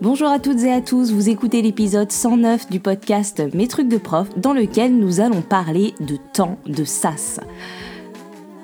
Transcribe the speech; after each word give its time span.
Bonjour 0.00 0.28
à 0.28 0.38
toutes 0.38 0.60
et 0.60 0.70
à 0.70 0.80
tous, 0.80 1.10
vous 1.10 1.28
écoutez 1.28 1.60
l'épisode 1.60 2.12
109 2.12 2.70
du 2.70 2.78
podcast 2.78 3.42
Mes 3.52 3.66
trucs 3.66 3.88
de 3.88 3.96
prof 3.96 4.28
dans 4.36 4.52
lequel 4.52 4.96
nous 4.96 5.18
allons 5.18 5.42
parler 5.42 5.92
de 5.98 6.16
temps 6.32 6.56
de 6.66 6.84
SAS. 6.84 7.40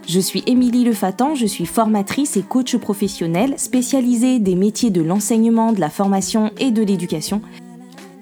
Je 0.06 0.20
suis 0.20 0.44
Émilie 0.46 0.84
Lefatan, 0.84 1.34
je 1.34 1.46
suis 1.46 1.66
formatrice 1.66 2.36
et 2.36 2.42
coach 2.42 2.76
professionnelle 2.76 3.58
spécialisée 3.58 4.38
des 4.38 4.54
métiers 4.54 4.90
de 4.90 5.02
l'enseignement, 5.02 5.72
de 5.72 5.80
la 5.80 5.90
formation 5.90 6.52
et 6.60 6.70
de 6.70 6.84
l'éducation. 6.84 7.42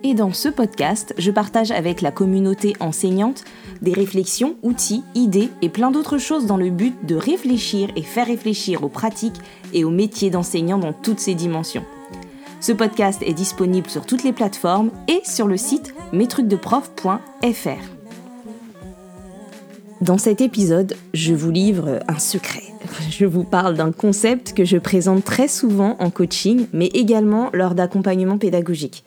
Et 0.03 0.15
dans 0.15 0.33
ce 0.33 0.49
podcast, 0.49 1.15
je 1.19 1.31
partage 1.31 1.71
avec 1.71 2.01
la 2.01 2.13
communauté 2.13 2.73
enseignante 2.81 3.45
des 3.83 3.93
réflexions, 3.93 4.57
outils, 4.63 5.05
idées 5.15 5.51
et 5.61 5.69
plein 5.69 5.91
d'autres 5.91 6.17
choses 6.17 6.47
dans 6.47 6.57
le 6.57 6.71
but 6.71 6.95
de 7.05 7.17
réfléchir 7.17 7.91
et 7.95 8.03
faire 8.03 8.27
réfléchir 8.27 8.83
aux 8.83 8.89
pratiques 8.89 9.41
et 9.75 9.85
aux 9.85 9.91
métiers 9.91 10.31
d'enseignant 10.31 10.79
dans 10.79 10.95
toutes 10.95 11.21
ces 11.21 11.35
dimensions. 11.35 11.85
Ce 12.63 12.71
podcast 12.71 13.21
est 13.27 13.33
disponible 13.33 13.91
sur 13.91 14.07
toutes 14.07 14.23
les 14.23 14.33
plateformes 14.33 14.93
et 15.09 15.21
sur 15.25 15.49
le 15.49 15.57
site 15.57 15.97
mestrucsdeprof.fr. 16.13 17.19
Dans 20.01 20.17
cet 20.17 20.41
épisode, 20.41 20.95
je 21.13 21.35
vous 21.35 21.51
livre 21.51 21.99
un 22.07 22.21
secret. 22.21 22.63
Je 23.11 23.27
vous 23.27 23.43
parle 23.43 23.77
d'un 23.77 23.91
concept 23.91 24.53
que 24.53 24.65
je 24.65 24.77
présente 24.77 25.25
très 25.25 25.49
souvent 25.49 25.97
en 25.99 26.11
coaching, 26.11 26.67
mais 26.73 26.87
également 26.87 27.51
lors 27.53 27.75
d'accompagnement 27.75 28.39
pédagogique. 28.39 29.05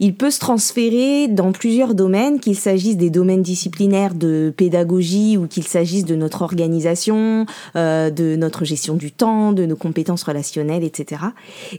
Il 0.00 0.14
peut 0.14 0.30
se 0.30 0.40
transférer 0.40 1.28
dans 1.28 1.52
plusieurs 1.52 1.94
domaines, 1.94 2.40
qu'il 2.40 2.56
s'agisse 2.56 2.96
des 2.96 3.10
domaines 3.10 3.42
disciplinaires 3.42 4.14
de 4.14 4.52
pédagogie 4.56 5.36
ou 5.36 5.46
qu'il 5.46 5.64
s'agisse 5.64 6.04
de 6.04 6.14
notre 6.14 6.42
organisation, 6.42 7.46
euh, 7.76 8.10
de 8.10 8.36
notre 8.36 8.64
gestion 8.64 8.94
du 8.94 9.12
temps, 9.12 9.52
de 9.52 9.64
nos 9.66 9.76
compétences 9.76 10.22
relationnelles, 10.22 10.84
etc. 10.84 11.22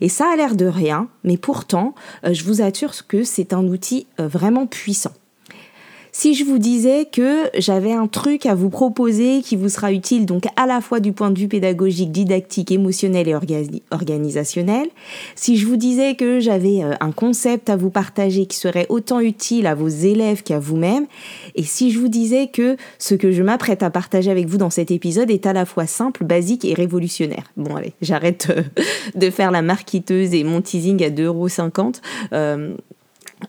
Et 0.01 0.09
ça 0.09 0.25
a 0.31 0.35
l'air 0.35 0.55
de 0.55 0.65
rien, 0.65 1.07
mais 1.23 1.37
pourtant, 1.37 1.93
euh, 2.25 2.33
je 2.33 2.43
vous 2.43 2.61
assure 2.61 3.07
que 3.07 3.23
c'est 3.23 3.53
un 3.53 3.67
outil 3.67 4.07
euh, 4.19 4.27
vraiment 4.27 4.67
puissant. 4.67 5.11
Si 6.19 6.33
je 6.33 6.45
vous 6.45 6.57
disais 6.57 7.05
que 7.05 7.43
j'avais 7.59 7.93
un 7.93 8.07
truc 8.07 8.47
à 8.47 8.55
vous 8.55 8.71
proposer 8.71 9.43
qui 9.43 9.55
vous 9.55 9.69
sera 9.69 9.93
utile 9.93 10.25
donc 10.25 10.45
à 10.55 10.65
la 10.65 10.81
fois 10.81 10.99
du 10.99 11.11
point 11.11 11.29
de 11.29 11.37
vue 11.37 11.47
pédagogique, 11.47 12.11
didactique, 12.11 12.71
émotionnel 12.71 13.27
et 13.27 13.35
organisationnel, 13.91 14.87
si 15.35 15.57
je 15.57 15.67
vous 15.67 15.75
disais 15.75 16.15
que 16.15 16.39
j'avais 16.39 16.83
euh, 16.83 16.95
un 17.01 17.11
concept 17.11 17.69
à 17.69 17.75
vous 17.75 17.91
partager 17.91 18.47
qui 18.47 18.57
serait 18.57 18.87
autant 18.89 19.19
utile 19.19 19.67
à 19.67 19.75
vos 19.75 19.89
élèves 19.89 20.41
qu'à 20.41 20.57
vous-même, 20.57 21.05
et 21.53 21.61
si 21.61 21.91
je 21.91 21.99
vous 21.99 22.07
disais 22.07 22.47
que 22.47 22.77
ce 22.97 23.13
que 23.13 23.31
je 23.31 23.43
m'apprête 23.43 23.83
à 23.83 23.91
partager 23.91 24.31
avec 24.31 24.47
vous 24.47 24.57
dans 24.57 24.71
cet 24.71 24.89
épisode 24.89 25.29
est 25.29 25.45
à 25.45 25.53
la 25.53 25.65
fois 25.65 25.85
simple, 25.85 26.23
basique 26.23 26.65
et 26.65 26.73
révolutionnaire. 26.73 27.43
Bon 27.57 27.75
allez, 27.75 27.93
j'arrête 28.01 28.47
euh, 28.49 28.63
de 29.13 29.29
faire 29.29 29.51
la 29.51 29.61
marquiteuse 29.61 30.33
et 30.33 30.43
mon 30.43 30.61
teasing 30.61 31.03
à 31.03 31.11
2,50€. 31.11 31.97
Euh, 32.33 32.75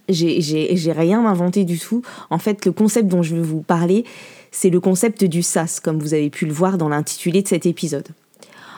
j'ai 0.09 0.93
rien 0.93 1.25
inventé 1.27 1.65
du 1.65 1.79
tout. 1.79 2.03
En 2.31 2.39
fait, 2.39 2.65
le 2.67 2.73
concept 2.73 3.09
dont 3.09 3.23
je 3.23 3.35
veux 3.35 3.43
vous 3.43 3.63
parler, 3.63 4.05
c'est 4.51 4.71
le 4.71 4.81
concept 4.81 5.25
du 5.25 5.43
SAS, 5.43 5.81
comme 5.81 5.99
vous 5.99 6.15
avez 6.15 6.31
pu 6.31 6.47
le 6.47 6.53
voir 6.53 6.79
dans 6.79 6.89
l'intitulé 6.89 7.43
de 7.43 7.49
cet 7.49 7.67
épisode. 7.67 8.09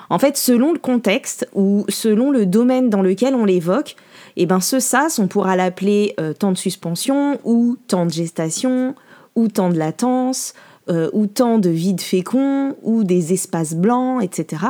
En 0.08 0.19
fait, 0.19 0.36
selon 0.36 0.72
le 0.72 0.78
contexte 0.78 1.48
ou 1.55 1.84
selon 1.88 2.33
le 2.33 2.44
domaine 2.44 2.91
dans 2.91 3.03
lequel 3.03 3.34
on 3.34 3.44
l'évoque, 3.44 3.94
eh 4.36 4.47
ben 4.47 4.61
ce 4.61 4.81
SAS, 4.81 5.20
on 5.20 5.28
pourra 5.28 5.55
l'appeler 5.55 6.14
euh, 6.19 6.33
temps 6.33 6.50
de 6.50 6.58
suspension 6.58 7.38
ou 7.44 7.77
temps 7.86 8.06
de 8.06 8.11
gestation 8.11 8.97
ou 9.36 9.47
temps 9.47 9.70
de 9.70 9.78
latence 9.78 10.55
euh, 10.91 11.08
ou 11.12 11.27
tant 11.27 11.58
de 11.58 11.70
vides 11.70 12.00
féconds, 12.00 12.74
ou 12.83 13.05
des 13.05 13.33
espaces 13.33 13.74
blancs, 13.74 14.24
etc. 14.24 14.64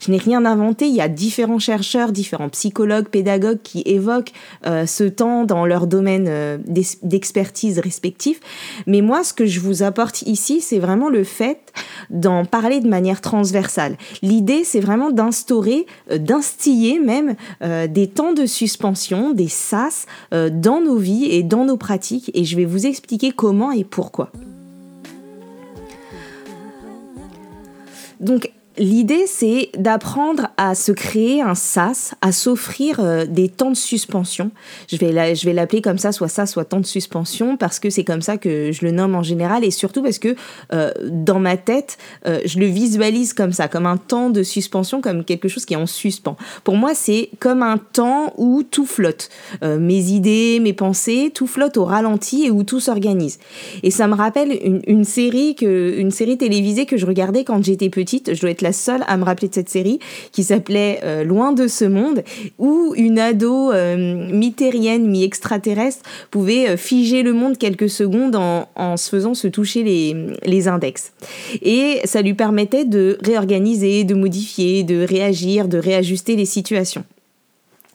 Je 0.00 0.10
n'ai 0.10 0.18
rien 0.18 0.44
inventé, 0.44 0.86
il 0.86 0.94
y 0.94 1.00
a 1.00 1.08
différents 1.08 1.60
chercheurs, 1.60 2.10
différents 2.10 2.48
psychologues, 2.48 3.08
pédagogues 3.08 3.60
qui 3.62 3.82
évoquent 3.86 4.32
euh, 4.66 4.84
ce 4.86 5.04
temps 5.04 5.44
dans 5.44 5.66
leur 5.66 5.86
domaine 5.86 6.26
euh, 6.28 6.58
d'expertise 7.02 7.78
respectif. 7.78 8.40
Mais 8.88 9.00
moi, 9.00 9.22
ce 9.22 9.32
que 9.32 9.46
je 9.46 9.60
vous 9.60 9.84
apporte 9.84 10.22
ici, 10.22 10.60
c'est 10.60 10.80
vraiment 10.80 11.08
le 11.08 11.22
fait 11.22 11.72
d'en 12.10 12.44
parler 12.44 12.80
de 12.80 12.88
manière 12.88 13.20
transversale. 13.20 13.96
L'idée, 14.22 14.64
c'est 14.64 14.80
vraiment 14.80 15.10
d'instaurer, 15.10 15.86
d'instiller 16.14 16.98
même 16.98 17.36
des 17.88 18.08
temps 18.08 18.32
de 18.32 18.46
suspension, 18.46 19.32
des 19.32 19.48
sas 19.48 20.06
dans 20.32 20.80
nos 20.80 20.96
vies 20.96 21.26
et 21.26 21.42
dans 21.42 21.64
nos 21.64 21.76
pratiques. 21.76 22.30
Et 22.34 22.44
je 22.44 22.56
vais 22.56 22.64
vous 22.64 22.86
expliquer 22.86 23.30
comment 23.30 23.70
et 23.70 23.84
pourquoi. 23.84 24.32
Donc 28.20 28.52
L'idée, 28.80 29.26
c'est 29.26 29.68
d'apprendre 29.76 30.48
à 30.56 30.74
se 30.74 30.90
créer 30.90 31.42
un 31.42 31.54
sas, 31.54 32.14
à 32.22 32.32
s'offrir 32.32 32.98
euh, 32.98 33.26
des 33.26 33.50
temps 33.50 33.68
de 33.70 33.76
suspension. 33.76 34.50
Je 34.90 34.96
vais, 34.96 35.52
l'appeler 35.52 35.82
comme 35.82 35.98
ça, 35.98 36.12
soit 36.12 36.28
ça, 36.28 36.46
soit 36.46 36.64
temps 36.64 36.80
de 36.80 36.86
suspension, 36.86 37.58
parce 37.58 37.78
que 37.78 37.90
c'est 37.90 38.04
comme 38.04 38.22
ça 38.22 38.38
que 38.38 38.72
je 38.72 38.82
le 38.86 38.90
nomme 38.90 39.14
en 39.14 39.22
général, 39.22 39.64
et 39.64 39.70
surtout 39.70 40.02
parce 40.02 40.18
que 40.18 40.34
euh, 40.72 40.92
dans 41.04 41.38
ma 41.38 41.58
tête, 41.58 41.98
euh, 42.26 42.40
je 42.46 42.58
le 42.58 42.64
visualise 42.64 43.34
comme 43.34 43.52
ça, 43.52 43.68
comme 43.68 43.84
un 43.84 43.98
temps 43.98 44.30
de 44.30 44.42
suspension, 44.42 45.02
comme 45.02 45.24
quelque 45.24 45.48
chose 45.48 45.66
qui 45.66 45.74
est 45.74 45.76
en 45.76 45.86
suspens. 45.86 46.38
Pour 46.64 46.76
moi, 46.76 46.94
c'est 46.94 47.28
comme 47.38 47.62
un 47.62 47.76
temps 47.76 48.32
où 48.38 48.62
tout 48.62 48.86
flotte. 48.86 49.28
mes 49.62 50.10
idées, 50.10 50.58
mes 50.58 50.72
pensées, 50.72 51.30
tout 51.34 51.46
flotte 51.46 51.76
au 51.76 51.84
ralenti 51.84 52.46
et 52.46 52.50
où 52.50 52.64
tout 52.64 52.80
s'organise. 52.80 53.40
Et 53.82 53.90
ça 53.90 54.08
me 54.08 54.14
rappelle 54.14 54.58
une, 54.86 55.04
série 55.04 55.54
que, 55.54 55.98
une 55.98 56.10
série 56.10 56.38
télévisée 56.38 56.86
que 56.86 56.96
je 56.96 57.04
regardais 57.04 57.44
quand 57.44 57.62
j'étais 57.62 57.90
petite. 57.90 58.34
Je 58.34 58.40
dois 58.40 58.50
être 58.50 58.62
seule 58.72 59.04
à 59.06 59.16
me 59.16 59.24
rappeler 59.24 59.48
de 59.48 59.54
cette 59.54 59.68
série 59.68 59.98
qui 60.32 60.44
s'appelait 60.44 61.00
euh, 61.04 61.24
Loin 61.24 61.52
de 61.52 61.68
ce 61.68 61.84
monde, 61.84 62.22
où 62.58 62.94
une 62.96 63.18
ado 63.18 63.72
euh, 63.72 63.96
mi-terrienne, 64.30 65.06
mi-extraterrestre 65.06 66.02
pouvait 66.30 66.70
euh, 66.70 66.76
figer 66.76 67.22
le 67.22 67.32
monde 67.32 67.58
quelques 67.58 67.90
secondes 67.90 68.36
en, 68.36 68.96
se 68.96 69.08
faisant 69.08 69.34
se 69.34 69.48
toucher 69.48 69.82
les, 69.82 70.16
les 70.44 70.68
index. 70.68 71.12
Et 71.62 72.00
ça 72.04 72.22
lui 72.22 72.34
permettait 72.34 72.84
de 72.84 73.18
réorganiser, 73.24 74.04
de 74.04 74.14
modifier, 74.14 74.82
de 74.82 75.04
réagir, 75.04 75.68
de 75.68 75.78
réajuster 75.78 76.36
les 76.36 76.46
situations. 76.46 77.04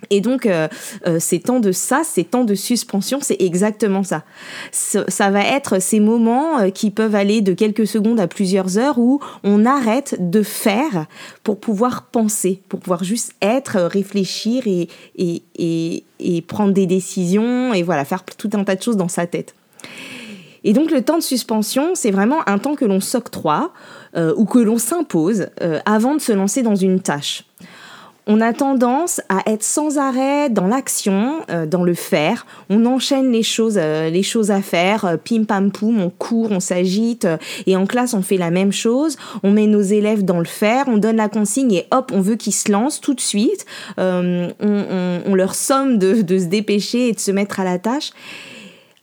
Et 0.09 0.21
donc, 0.21 0.45
euh, 0.45 0.67
euh, 1.07 1.19
ces 1.19 1.39
temps 1.39 1.59
de 1.59 1.71
ça, 1.71 2.01
ces 2.03 2.23
temps 2.23 2.43
de 2.43 2.55
suspension, 2.55 3.19
c'est 3.21 3.37
exactement 3.39 4.03
ça. 4.03 4.23
ça. 4.71 5.29
va 5.29 5.41
être 5.41 5.81
ces 5.81 5.99
moments 5.99 6.59
euh, 6.59 6.69
qui 6.69 6.91
peuvent 6.91 7.15
aller 7.15 7.41
de 7.41 7.53
quelques 7.53 7.87
secondes 7.87 8.19
à 8.19 8.27
plusieurs 8.27 8.77
heures 8.77 8.97
où 8.97 9.19
on 9.43 9.65
arrête 9.65 10.15
de 10.19 10.43
faire 10.43 11.07
pour 11.43 11.59
pouvoir 11.59 12.03
penser, 12.03 12.61
pour 12.69 12.79
pouvoir 12.79 13.03
juste 13.03 13.33
être, 13.41 13.79
réfléchir 13.79 14.63
et, 14.67 14.87
et, 15.15 15.43
et, 15.57 16.03
et 16.19 16.41
prendre 16.41 16.73
des 16.73 16.85
décisions 16.85 17.73
et 17.73 17.83
voilà, 17.83 18.05
faire 18.05 18.23
tout 18.23 18.49
un 18.53 18.63
tas 18.63 18.75
de 18.75 18.83
choses 18.83 18.97
dans 18.97 19.07
sa 19.07 19.27
tête. 19.27 19.55
Et 20.63 20.73
donc 20.73 20.89
le 20.89 21.03
temps 21.03 21.17
de 21.17 21.23
suspension, 21.23 21.91
c'est 21.93 22.09
vraiment 22.09 22.47
un 22.49 22.57
temps 22.57 22.75
que 22.75 22.85
l'on 22.85 22.99
s'octroie 22.99 23.71
ou 24.15 24.45
que 24.45 24.57
l'on 24.57 24.79
s'impose 24.79 25.47
avant 25.85 26.15
de 26.15 26.21
se 26.21 26.31
lancer 26.31 26.63
dans 26.63 26.73
une 26.75 27.01
tâche 27.01 27.43
on 28.27 28.41
a 28.41 28.53
tendance 28.53 29.21
à 29.29 29.43
être 29.51 29.63
sans 29.63 29.97
arrêt 29.97 30.49
dans 30.49 30.67
l'action, 30.67 31.41
euh, 31.51 31.65
dans 31.65 31.83
le 31.83 31.93
faire. 31.93 32.45
On 32.69 32.85
enchaîne 32.85 33.31
les 33.31 33.43
choses, 33.43 33.77
euh, 33.77 34.09
les 34.09 34.23
choses 34.23 34.49
à 34.49 34.61
faire, 34.61 35.05
euh, 35.05 35.17
pim 35.17 35.43
pam 35.43 35.71
poum, 35.71 36.01
on 36.01 36.09
court, 36.09 36.51
on 36.51 36.59
s'agite. 36.59 37.27
et 37.67 37.75
en 37.75 37.85
classe, 37.85 38.13
on 38.13 38.23
fait 38.23 38.37
la 38.37 38.49
même 38.49 38.71
chose. 38.71 39.17
On 39.43 39.51
met 39.51 39.67
nos 39.67 39.81
élèves 39.81 40.25
dans 40.25 40.39
le 40.39 40.45
faire, 40.45 40.85
on 40.87 40.97
donne 40.97 41.17
la 41.17 41.29
consigne 41.29 41.73
et 41.73 41.87
hop, 41.91 42.11
on 42.13 42.21
veut 42.21 42.35
qu'ils 42.35 42.53
se 42.53 42.71
lancent 42.71 43.01
tout 43.01 43.13
de 43.13 43.21
suite. 43.21 43.65
On, 43.97 45.35
leur 45.35 45.53
somme 45.53 45.97
de, 45.97 46.15
se 46.15 46.45
dépêcher 46.45 47.09
et 47.09 47.11
de 47.11 47.19
se 47.19 47.31
mettre 47.31 47.59
à 47.59 47.63
la 47.63 47.77
tâche. 47.77 48.11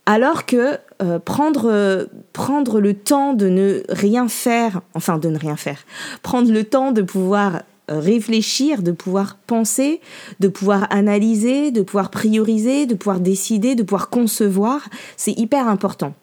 Alors 0.07 0.47
que 0.47 0.79
prendre, 1.25 2.09
prendre 2.33 2.81
le 2.81 2.95
temps 2.95 3.35
de 3.35 3.49
ne 3.49 3.83
rien 3.89 4.29
faire, 4.29 4.81
enfin 4.95 5.19
de 5.19 5.29
ne 5.29 5.39
rien 5.39 5.57
faire, 5.57 5.85
prendre 6.23 6.51
le 6.51 6.65
temps 6.65 6.91
de 6.93 7.03
pouvoir 7.03 7.63
réfléchir, 7.89 8.83
de 8.83 8.93
pouvoir 8.93 9.37
penser, 9.47 10.01
de 10.41 10.49
pouvoir 10.49 10.87
analyser, 10.91 11.71
de 11.71 11.83
pouvoir 11.83 12.11
prioriser, 12.11 12.87
de 12.87 12.95
pouvoir 12.95 13.21
décider, 13.21 13.75
de 13.75 13.83
pouvoir 13.83 14.09
concevoir, 14.09 14.89
c'est 15.17 15.33
hyper 15.39 15.69
important. 15.69 16.15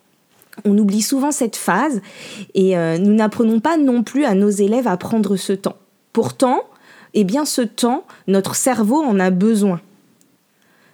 On 0.66 0.78
oublie 0.78 1.02
souvent 1.02 1.32
cette 1.32 1.56
phase 1.56 2.02
et 2.54 2.78
euh, 2.78 2.98
nous 2.98 3.14
n'apprenons 3.14 3.60
pas 3.60 3.78
non 3.78 4.04
plus 4.04 4.26
à 4.26 4.36
nos 4.36 4.50
élèves 4.50 4.88
à 4.88 4.98
prendre 4.98 5.36
ce 5.36 5.54
temps. 5.54 5.78
Pourtant, 6.14 6.64
eh 7.14 7.24
bien 7.24 7.46
ce 7.46 7.62
temps, 7.62 8.06
notre 8.28 8.56
cerveau 8.56 9.02
en 9.02 9.20
a 9.20 9.30
besoin. 9.30 9.80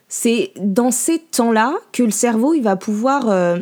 C'est 0.08 0.52
dans 0.58 0.92
ces 0.92 1.20
temps-là 1.20 1.74
que 1.92 2.04
le 2.04 2.12
cerveau 2.12 2.54
il 2.54 2.62
va 2.62 2.76
pouvoir 2.76 3.30
euh, 3.30 3.58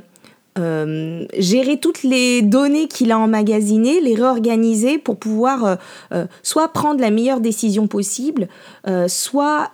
euh, 0.60 1.26
gérer 1.36 1.78
toutes 1.78 2.04
les 2.04 2.44
données 2.44 2.88
qu'il 2.88 3.12
a 3.12 3.18
emmagasinées, 3.18 4.00
les 4.00 4.14
réorganiser 4.14 5.00
pour 5.00 5.18
pouvoir 5.18 5.66
euh, 5.66 5.76
euh, 6.14 6.26
soit 6.44 6.68
prendre 6.68 7.02
la 7.02 7.10
meilleure 7.10 7.40
décision 7.40 7.88
possible, 7.88 8.48
soit 9.08 9.72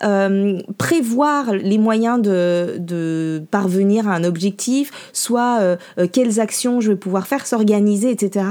prévoir 0.78 1.54
les 1.54 1.78
moyens 1.78 2.22
de, 2.22 2.78
de, 2.78 3.42
parvenir 3.52 4.08
à 4.08 4.14
un 4.14 4.24
objectif, 4.24 4.92
soit 5.14 5.78
quelles 6.12 6.40
actions 6.40 6.80
je 6.80 6.92
vais 6.92 6.98
pouvoir 6.98 7.28
faire, 7.28 7.46
s'organiser, 7.46 8.12
etc. 8.12 8.46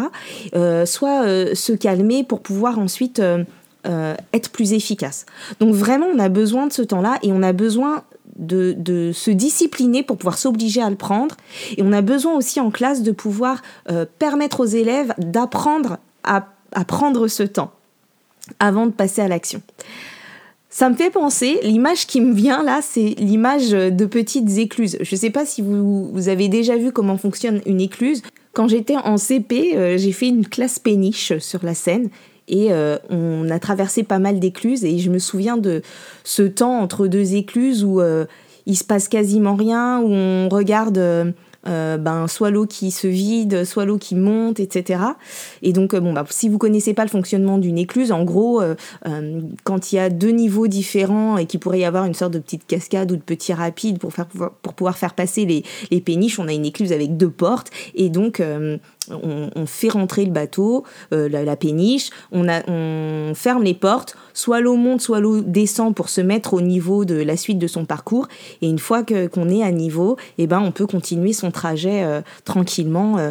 soit 0.84 1.54
se 1.54 1.72
calmer 1.72 2.24
pour 2.24 2.40
pouvoir 2.40 2.78
ensuite 2.78 3.22
être 3.84 4.50
plus 4.50 4.72
efficace. 4.72 5.26
Donc 5.60 5.74
vraiment, 5.74 6.06
on 6.12 6.18
a 6.18 6.28
besoin 6.28 6.66
de 6.66 6.72
ce 6.72 6.82
temps-là 6.82 7.18
et 7.22 7.32
on 7.32 7.42
a 7.42 7.52
besoin 7.52 8.02
de, 8.38 9.10
se 9.12 9.30
discipliner 9.30 10.02
pour 10.02 10.16
pouvoir 10.16 10.38
s'obliger 10.38 10.82
à 10.82 10.90
le 10.90 10.96
prendre. 10.96 11.36
Et 11.76 11.82
on 11.82 11.92
a 11.92 12.02
besoin 12.02 12.34
aussi 12.34 12.60
en 12.60 12.70
classe 12.70 13.02
de 13.02 13.12
pouvoir 13.12 13.62
permettre 14.18 14.60
aux 14.60 14.66
élèves 14.66 15.14
d'apprendre 15.18 15.98
à, 16.22 16.44
prendre 16.84 17.28
ce 17.28 17.42
temps 17.42 17.72
avant 18.60 18.86
de 18.86 18.92
passer 18.92 19.20
à 19.20 19.28
l'action. 19.28 19.62
Ça 20.70 20.88
me 20.90 20.94
fait 20.94 21.10
penser, 21.10 21.58
l'image 21.62 22.06
qui 22.06 22.20
me 22.20 22.32
vient 22.32 22.62
là, 22.62 22.80
c'est 22.82 23.14
l'image 23.18 23.70
de 23.70 24.06
petites 24.06 24.58
écluses. 24.58 24.96
Je 25.00 25.14
ne 25.14 25.18
sais 25.18 25.30
pas 25.30 25.44
si 25.44 25.62
vous, 25.62 26.10
vous, 26.12 26.28
avez 26.28 26.48
déjà 26.48 26.76
vu 26.76 26.92
comment 26.92 27.16
fonctionne 27.16 27.60
une 27.66 27.80
écluse. 27.80 28.22
Quand 28.52 28.68
j'étais 28.68 28.96
en 28.96 29.16
CP, 29.16 29.76
euh, 29.76 29.98
j'ai 29.98 30.12
fait 30.12 30.28
une 30.28 30.46
classe 30.46 30.78
péniche 30.78 31.38
sur 31.38 31.64
la 31.64 31.74
Seine 31.74 32.10
et 32.48 32.72
euh, 32.72 32.96
on 33.10 33.48
a 33.50 33.58
traversé 33.58 34.02
pas 34.02 34.18
mal 34.18 34.40
d'écluses 34.40 34.84
et 34.84 34.98
je 34.98 35.10
me 35.10 35.18
souviens 35.18 35.56
de 35.56 35.82
ce 36.24 36.42
temps 36.42 36.80
entre 36.80 37.06
deux 37.06 37.34
écluses 37.34 37.84
où 37.84 38.00
euh, 38.00 38.24
il 38.66 38.76
se 38.76 38.84
passe 38.84 39.08
quasiment 39.08 39.54
rien, 39.54 40.00
où 40.00 40.10
on 40.10 40.48
regarde 40.48 41.34
euh, 41.66 41.98
ben, 41.98 42.28
soit 42.28 42.50
l'eau 42.50 42.66
qui 42.66 42.90
se 42.90 43.06
vide, 43.08 43.64
soit 43.64 43.84
l'eau 43.84 43.98
qui 43.98 44.14
monte, 44.14 44.60
etc. 44.60 45.00
Et 45.62 45.72
donc, 45.72 45.92
euh, 45.92 46.00
bon, 46.00 46.12
bah, 46.12 46.24
si 46.30 46.48
vous 46.48 46.56
connaissez 46.56 46.94
pas 46.94 47.02
le 47.02 47.10
fonctionnement 47.10 47.58
d'une 47.58 47.78
écluse, 47.78 48.12
en 48.12 48.24
gros, 48.24 48.62
euh, 48.62 48.74
quand 49.64 49.92
il 49.92 49.96
y 49.96 49.98
a 49.98 50.08
deux 50.08 50.30
niveaux 50.30 50.66
différents 50.68 51.36
et 51.36 51.46
qu'il 51.46 51.60
pourrait 51.60 51.80
y 51.80 51.84
avoir 51.84 52.04
une 52.04 52.14
sorte 52.14 52.32
de 52.32 52.38
petite 52.38 52.66
cascade 52.66 53.10
ou 53.10 53.16
de 53.16 53.22
petit 53.22 53.52
rapide 53.52 53.98
pour, 53.98 54.12
faire, 54.12 54.26
pour 54.26 54.74
pouvoir 54.74 54.96
faire 54.96 55.14
passer 55.14 55.44
les, 55.44 55.64
les 55.90 56.00
péniches, 56.00 56.38
on 56.38 56.48
a 56.48 56.52
une 56.52 56.64
écluse 56.64 56.92
avec 56.92 57.16
deux 57.16 57.30
portes. 57.30 57.70
Et 57.94 58.08
donc, 58.08 58.40
on, 59.10 59.66
fait 59.66 59.88
rentrer 59.88 60.24
le 60.24 60.30
bateau, 60.30 60.84
euh, 61.12 61.28
la, 61.28 61.56
péniche, 61.56 62.10
on, 62.32 62.44
ferme 63.34 63.62
les 63.62 63.74
portes, 63.74 64.16
soit 64.34 64.60
l'eau 64.60 64.76
monte, 64.76 65.00
soit 65.00 65.20
l'eau 65.20 65.40
descend 65.40 65.94
pour 65.94 66.08
se 66.08 66.20
mettre 66.20 66.54
au 66.54 66.60
niveau 66.60 67.04
de 67.04 67.16
la 67.16 67.36
suite 67.36 67.58
de 67.58 67.66
son 67.66 67.84
parcours. 67.84 68.28
Et 68.62 68.68
une 68.68 68.78
fois 68.78 69.02
qu'on 69.02 69.48
est 69.48 69.62
à 69.62 69.70
niveau, 69.70 70.16
eh 70.38 70.46
ben, 70.46 70.60
on 70.60 70.72
peut 70.72 70.86
continuer 70.86 71.32
son 71.32 71.50
trajet 71.50 72.04
euh, 72.04 72.20
tranquillement 72.44 73.18
euh, 73.18 73.30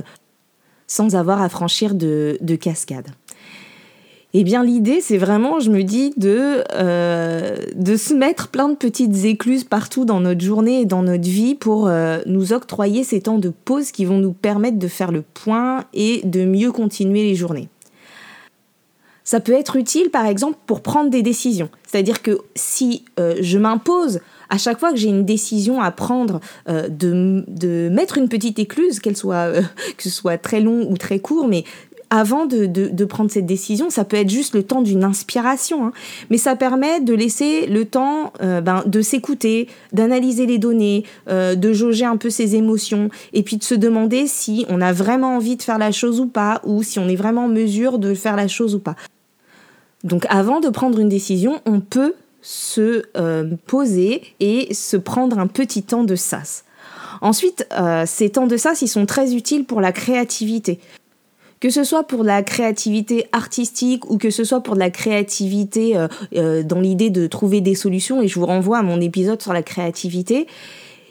sans 0.87 1.15
avoir 1.15 1.41
à 1.41 1.49
franchir 1.49 1.95
de, 1.95 2.37
de 2.41 2.55
cascade. 2.55 3.07
Eh 4.39 4.43
bien, 4.43 4.63
l'idée, 4.63 5.01
c'est 5.01 5.17
vraiment, 5.17 5.59
je 5.59 5.71
me 5.71 5.81
dis, 5.81 6.13
de, 6.15 6.63
euh, 6.75 7.55
de 7.73 7.97
se 7.97 8.13
mettre 8.13 8.49
plein 8.49 8.69
de 8.69 8.75
petites 8.75 9.25
écluses 9.25 9.63
partout 9.63 10.05
dans 10.05 10.19
notre 10.19 10.41
journée 10.41 10.81
et 10.81 10.85
dans 10.85 11.01
notre 11.01 11.27
vie 11.27 11.55
pour 11.55 11.87
euh, 11.87 12.19
nous 12.27 12.53
octroyer 12.53 13.03
ces 13.03 13.21
temps 13.21 13.39
de 13.39 13.49
pause 13.49 13.89
qui 13.89 14.05
vont 14.05 14.19
nous 14.19 14.33
permettre 14.33 14.77
de 14.77 14.87
faire 14.87 15.11
le 15.11 15.23
point 15.23 15.85
et 15.95 16.21
de 16.23 16.45
mieux 16.45 16.71
continuer 16.71 17.23
les 17.23 17.33
journées. 17.33 17.67
Ça 19.23 19.39
peut 19.39 19.53
être 19.53 19.75
utile, 19.75 20.11
par 20.11 20.27
exemple, 20.27 20.59
pour 20.67 20.81
prendre 20.81 21.09
des 21.09 21.23
décisions. 21.23 21.69
C'est-à-dire 21.87 22.21
que 22.21 22.37
si 22.53 23.05
euh, 23.19 23.37
je 23.41 23.57
m'impose 23.57 24.19
à 24.49 24.59
chaque 24.59 24.79
fois 24.79 24.91
que 24.91 24.97
j'ai 24.97 25.09
une 25.09 25.25
décision 25.25 25.81
à 25.81 25.91
prendre 25.91 26.39
de, 26.67 27.43
de, 27.47 27.89
mettre 27.89 28.17
une 28.17 28.29
petite 28.29 28.59
écluse, 28.59 29.01
qu'elle 29.01 29.17
soit 29.17 29.51
que 29.97 30.03
ce 30.03 30.09
soit 30.09 30.37
très 30.37 30.61
long 30.61 30.89
ou 30.89 30.95
très 30.95 31.19
court, 31.19 31.49
mais 31.49 31.65
avant 32.09 32.45
de, 32.45 33.05
prendre 33.05 33.29
cette 33.29 33.45
décision, 33.45 33.89
ça 33.89 34.05
peut 34.05 34.17
être 34.17 34.29
juste 34.29 34.53
le 34.53 34.63
temps 34.63 34.81
d'une 34.81 35.03
inspiration, 35.03 35.87
hein. 35.87 35.91
mais 36.29 36.37
ça 36.37 36.55
permet 36.55 37.01
de 37.01 37.13
laisser 37.13 37.67
le 37.67 37.85
temps 37.85 38.33
euh, 38.41 38.61
ben, 38.61 38.83
de 38.85 39.01
s'écouter, 39.01 39.67
d'analyser 39.93 40.45
les 40.45 40.57
données, 40.57 41.03
euh, 41.29 41.55
de 41.55 41.73
jauger 41.73 42.05
un 42.05 42.17
peu 42.17 42.29
ses 42.29 42.55
émotions, 42.55 43.09
et 43.33 43.43
puis 43.43 43.57
de 43.57 43.63
se 43.63 43.75
demander 43.75 44.27
si 44.27 44.65
on 44.69 44.81
a 44.81 44.93
vraiment 44.93 45.35
envie 45.35 45.57
de 45.57 45.61
faire 45.61 45.77
la 45.77 45.91
chose 45.91 46.19
ou 46.19 46.27
pas, 46.27 46.61
ou 46.63 46.83
si 46.83 46.99
on 46.99 47.09
est 47.09 47.15
vraiment 47.15 47.45
en 47.45 47.49
mesure 47.49 47.99
de 47.99 48.13
faire 48.13 48.35
la 48.35 48.47
chose 48.47 48.75
ou 48.75 48.79
pas. 48.79 48.95
Donc 50.03 50.25
avant 50.29 50.59
de 50.59 50.69
prendre 50.69 50.99
une 50.99 51.09
décision, 51.09 51.59
on 51.65 51.81
peut 51.81 52.13
se 52.41 53.03
euh, 53.17 53.49
poser 53.65 54.21
et 54.39 54.73
se 54.73 54.95
prendre 54.95 55.39
un 55.39 55.47
petit 55.47 55.83
temps 55.83 56.03
de 56.03 56.15
sas. 56.15 56.63
Ensuite, 57.19 57.67
ces 58.05 58.29
temps 58.29 58.45
de 58.45 58.57
sas, 58.57 58.83
ils 58.83 58.87
sont 58.87 59.07
très 59.07 59.33
utiles 59.33 59.65
pour 59.65 59.81
la 59.81 59.91
créativité 59.91 60.79
que 61.59 61.69
ce 61.69 61.83
soit 61.83 62.03
pour 62.03 62.23
la 62.23 62.43
créativité 62.43 63.27
artistique 63.31 64.09
ou 64.09 64.17
que 64.17 64.29
ce 64.29 64.43
soit 64.43 64.61
pour 64.61 64.75
la 64.75 64.89
créativité 64.89 65.97
euh, 65.97 66.07
euh, 66.35 66.63
dans 66.63 66.79
l'idée 66.79 67.09
de 67.09 67.27
trouver 67.27 67.61
des 67.61 67.75
solutions, 67.75 68.21
et 68.21 68.27
je 68.27 68.39
vous 68.39 68.45
renvoie 68.45 68.79
à 68.79 68.83
mon 68.83 69.01
épisode 69.01 69.41
sur 69.41 69.53
la 69.53 69.63
créativité, 69.63 70.47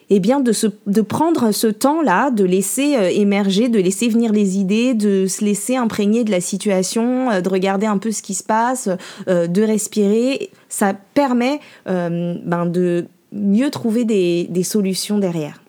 eh 0.08 0.20
bien 0.20 0.38
de, 0.38 0.52
se, 0.52 0.68
de 0.86 1.00
prendre 1.00 1.50
ce 1.50 1.66
temps-là, 1.66 2.30
de 2.30 2.44
laisser 2.44 2.96
euh, 2.96 3.10
émerger, 3.10 3.68
de 3.68 3.80
laisser 3.80 4.08
venir 4.08 4.32
les 4.32 4.58
idées, 4.58 4.94
de 4.94 5.26
se 5.26 5.44
laisser 5.44 5.74
imprégner 5.74 6.22
de 6.22 6.30
la 6.30 6.40
situation, 6.40 7.40
de 7.40 7.48
regarder 7.48 7.86
un 7.86 7.98
peu 7.98 8.12
ce 8.12 8.22
qui 8.22 8.34
se 8.34 8.44
passe, 8.44 8.88
de 9.26 9.62
respirer, 9.62 10.50
ça 10.68 10.94
permet 11.14 11.60
ben, 11.86 12.66
de 12.66 13.06
mieux 13.32 13.70
trouver 13.70 14.04
des, 14.04 14.46
des 14.48 14.62
solutions 14.62 15.18
derrière. 15.18 15.60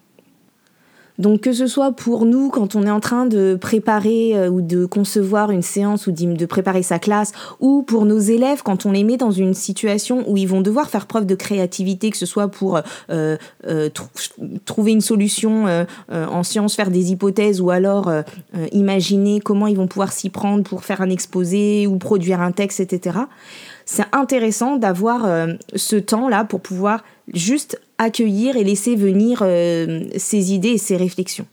Donc 1.17 1.41
que 1.41 1.53
ce 1.53 1.67
soit 1.67 1.91
pour 1.91 2.25
nous 2.25 2.49
quand 2.49 2.75
on 2.75 2.83
est 2.83 2.91
en 2.91 2.99
train 2.99 3.25
de 3.25 3.57
préparer 3.59 4.37
euh, 4.37 4.49
ou 4.49 4.61
de 4.61 4.85
concevoir 4.85 5.51
une 5.51 5.61
séance 5.61 6.07
ou 6.07 6.11
de 6.11 6.45
préparer 6.45 6.83
sa 6.83 6.99
classe, 6.99 7.31
ou 7.59 7.83
pour 7.83 8.05
nos 8.05 8.19
élèves 8.19 8.61
quand 8.63 8.85
on 8.85 8.91
les 8.91 9.03
met 9.03 9.17
dans 9.17 9.31
une 9.31 9.53
situation 9.53 10.23
où 10.27 10.37
ils 10.37 10.47
vont 10.47 10.61
devoir 10.61 10.89
faire 10.89 11.07
preuve 11.07 11.25
de 11.25 11.35
créativité, 11.35 12.11
que 12.11 12.17
ce 12.17 12.25
soit 12.25 12.49
pour 12.49 12.79
euh, 13.09 13.37
euh, 13.67 13.89
trouver 14.65 14.91
une 14.91 15.01
solution 15.01 15.65
en 16.09 16.43
sciences, 16.43 16.75
faire 16.75 16.91
des 16.91 17.11
hypothèses, 17.11 17.61
ou 17.61 17.69
alors 17.69 18.11
imaginer 18.71 19.39
comment 19.39 19.67
ils 19.67 19.77
vont 19.77 19.87
pouvoir 19.87 20.11
s'y 20.11 20.29
prendre 20.29 20.63
pour 20.63 20.83
faire 20.83 21.01
un 21.01 21.09
exposé 21.09 21.87
ou 21.87 21.97
produire 21.97 22.41
un 22.41 22.51
texte, 22.51 22.79
etc. 22.79 23.19
C'est 23.85 24.05
intéressant 24.11 24.77
d'avoir 24.77 25.27
ce 25.75 25.95
temps-là 25.95 26.43
pour 26.45 26.61
pouvoir 26.61 27.03
juste 27.33 27.79
accueillir 27.97 28.57
et 28.57 28.63
laisser 28.63 28.95
venir 28.95 29.39
euh, 29.41 30.03
ses 30.17 30.53
idées 30.53 30.69
et 30.69 30.77
ses 30.77 30.97
réflexions. 30.97 31.47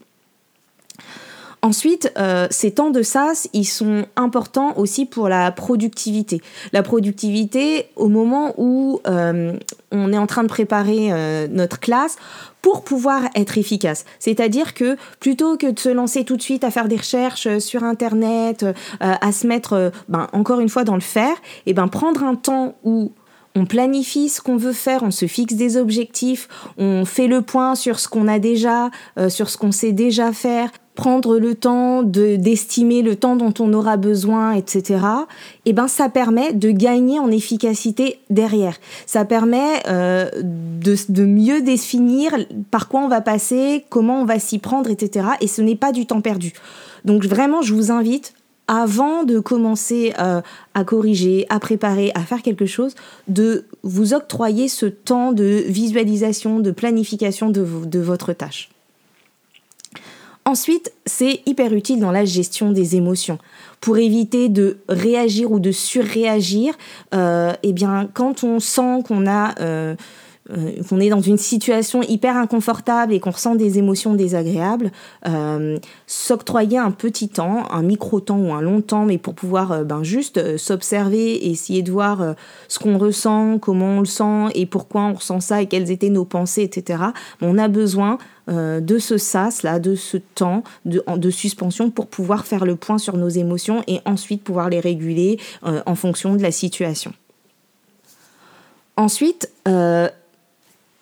Ensuite, 1.61 2.11
euh, 2.19 2.45
ces 2.51 2.69
temps 2.69 2.91
de 2.91 3.01
SAS, 3.01 3.49
ils 3.53 3.65
sont 3.65 4.05
importants 4.15 4.77
aussi 4.77 5.07
pour 5.07 5.29
la 5.29 5.51
productivité. 5.51 6.39
La 6.73 6.83
productivité 6.83 7.87
au 7.95 8.07
moment 8.07 8.53
où 8.57 9.01
euh, 9.07 9.57
on 9.89 10.13
est 10.13 10.17
en 10.17 10.27
train 10.27 10.43
de 10.43 10.47
préparer 10.47 11.09
notre 11.49 11.79
classe 11.79 12.17
pour 12.61 12.83
pouvoir 12.83 13.23
être 13.33 13.57
efficace. 13.57 14.05
C'est-à-dire 14.19 14.75
que 14.75 14.95
plutôt 15.19 15.57
que 15.57 15.71
de 15.71 15.79
se 15.79 15.89
lancer 15.89 16.23
tout 16.23 16.37
de 16.37 16.41
suite 16.41 16.63
à 16.63 16.69
faire 16.69 16.87
des 16.87 16.97
recherches 16.97 17.57
sur 17.57 17.83
Internet, 17.83 18.63
à 18.99 19.31
se 19.31 19.47
mettre, 19.47 19.91
ben, 20.07 20.27
encore 20.33 20.59
une 20.59 20.69
fois, 20.69 20.83
dans 20.83 20.95
le 20.95 21.01
faire, 21.01 21.35
et 21.65 21.73
ben 21.73 21.87
prendre 21.87 22.23
un 22.23 22.35
temps 22.35 22.75
où 22.83 23.11
on 23.55 23.65
planifie 23.65 24.29
ce 24.29 24.41
qu'on 24.41 24.57
veut 24.57 24.73
faire, 24.73 25.03
on 25.03 25.11
se 25.11 25.25
fixe 25.27 25.53
des 25.53 25.77
objectifs, 25.77 26.47
on 26.77 27.05
fait 27.05 27.27
le 27.27 27.41
point 27.41 27.75
sur 27.75 27.99
ce 27.99 28.07
qu'on 28.07 28.27
a 28.27 28.37
déjà, 28.37 28.91
euh, 29.17 29.29
sur 29.29 29.49
ce 29.49 29.57
qu'on 29.57 29.71
sait 29.71 29.93
déjà 29.93 30.33
faire, 30.33 30.69
prendre 30.93 31.37
le 31.37 31.55
temps 31.55 32.03
de 32.03 32.35
d'estimer 32.35 33.01
le 33.01 33.15
temps 33.15 33.35
dont 33.35 33.53
on 33.59 33.73
aura 33.73 33.97
besoin, 33.97 34.53
etc. 34.53 34.99
Et 35.65 35.69
eh 35.69 35.73
ben 35.73 35.87
ça 35.87 36.09
permet 36.09 36.53
de 36.53 36.71
gagner 36.71 37.19
en 37.19 37.29
efficacité 37.31 38.19
derrière. 38.29 38.77
Ça 39.05 39.25
permet 39.25 39.83
euh, 39.87 40.29
de, 40.41 40.95
de 41.09 41.25
mieux 41.25 41.61
définir 41.61 42.31
par 42.71 42.87
quoi 42.87 43.01
on 43.01 43.07
va 43.07 43.21
passer, 43.21 43.85
comment 43.89 44.21
on 44.21 44.25
va 44.25 44.39
s'y 44.39 44.59
prendre, 44.59 44.89
etc. 44.89 45.27
Et 45.41 45.47
ce 45.47 45.61
n'est 45.61 45.75
pas 45.75 45.91
du 45.91 46.05
temps 46.05 46.21
perdu. 46.21 46.53
Donc 47.03 47.25
vraiment, 47.25 47.61
je 47.61 47.73
vous 47.73 47.91
invite 47.91 48.33
avant 48.67 49.23
de 49.23 49.39
commencer 49.39 50.13
euh, 50.19 50.41
à 50.73 50.83
corriger, 50.83 51.45
à 51.49 51.59
préparer, 51.59 52.11
à 52.15 52.21
faire 52.21 52.41
quelque 52.41 52.65
chose, 52.65 52.95
de 53.27 53.65
vous 53.83 54.13
octroyer 54.13 54.67
ce 54.67 54.85
temps 54.85 55.31
de 55.31 55.63
visualisation, 55.67 56.59
de 56.59 56.71
planification 56.71 57.49
de, 57.49 57.61
votre 57.99 58.33
tâche. 58.33 58.69
Ensuite, 60.45 60.93
c'est 61.05 61.41
hyper 61.45 61.73
utile 61.73 61.99
dans 61.99 62.11
la 62.11 62.25
gestion 62.25 62.71
des 62.71 62.95
émotions. 62.95 63.39
Pour 63.81 63.97
éviter 63.97 64.47
de 64.49 64.77
réagir 64.89 65.51
ou 65.51 65.59
de 65.59 65.71
surréagir, 65.71 66.75
euh, 67.13 67.53
eh 67.63 67.73
bien, 67.73 68.09
quand 68.13 68.43
on 68.43 68.59
sent 68.59 69.03
qu'on 69.07 69.27
a... 69.27 69.59
Euh, 69.59 69.95
euh, 70.51 70.83
qu'on 70.87 70.99
est 70.99 71.09
dans 71.09 71.21
une 71.21 71.39
situation 71.39 72.03
hyper 72.03 72.37
inconfortable 72.37 73.13
et 73.13 73.19
qu'on 73.19 73.31
ressent 73.31 73.55
des 73.55 73.79
émotions 73.79 74.13
désagréables, 74.13 74.91
euh, 75.27 75.79
s'octroyer 76.05 76.77
un 76.77 76.91
petit 76.91 77.29
temps, 77.29 77.63
un 77.71 77.81
micro-temps 77.81 78.37
ou 78.37 78.53
un 78.53 78.61
long 78.61 78.81
temps, 78.81 79.05
mais 79.05 79.17
pour 79.17 79.33
pouvoir 79.33 79.71
euh, 79.71 79.83
ben, 79.83 80.03
juste 80.03 80.57
s'observer 80.57 81.47
essayer 81.49 81.81
de 81.81 81.91
voir 81.91 82.35
ce 82.67 82.77
qu'on 82.77 82.99
ressent, 82.99 83.57
comment 83.57 83.97
on 83.97 83.99
le 84.01 84.05
sent 84.05 84.51
et 84.53 84.67
pourquoi 84.67 85.01
on 85.01 85.13
ressent 85.13 85.39
ça 85.39 85.63
et 85.63 85.65
quelles 85.65 85.89
étaient 85.89 86.09
nos 86.09 86.25
pensées, 86.25 86.61
etc. 86.61 87.05
On 87.41 87.57
a 87.57 87.67
besoin 87.67 88.19
de 88.47 88.99
ce 88.99 89.17
sas 89.17 89.63
là, 89.63 89.79
de 89.79 89.95
ce 89.95 90.17
temps 90.17 90.63
de, 90.85 91.29
suspension 91.31 91.89
pour 91.89 92.05
pouvoir 92.05 92.45
faire 92.45 92.65
le 92.65 92.75
point 92.75 92.99
sur 92.99 93.17
nos 93.17 93.29
émotions 93.29 93.83
et 93.87 94.01
ensuite 94.05 94.43
pouvoir 94.43 94.69
les 94.69 94.79
réguler 94.79 95.39
en 95.63 95.95
fonction 95.95 96.35
de 96.35 96.41
la 96.41 96.51
situation. 96.51 97.13
Ensuite, 98.97 99.49